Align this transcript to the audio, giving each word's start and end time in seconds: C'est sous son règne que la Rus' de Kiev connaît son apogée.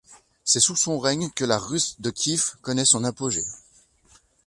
C'est 0.43 0.59
sous 0.59 0.75
son 0.75 0.97
règne 0.97 1.29
que 1.29 1.45
la 1.45 1.59
Rus' 1.59 2.01
de 2.01 2.09
Kiev 2.09 2.55
connaît 2.63 2.85
son 2.85 3.03
apogée. 3.03 3.45